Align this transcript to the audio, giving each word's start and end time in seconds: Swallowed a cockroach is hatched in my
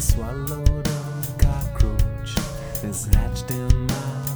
Swallowed 0.00 0.88
a 0.88 1.24
cockroach 1.36 2.34
is 2.82 3.04
hatched 3.12 3.50
in 3.50 3.86
my 3.86 4.29